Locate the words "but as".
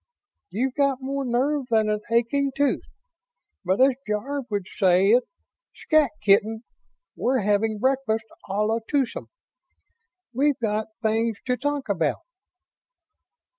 3.63-3.91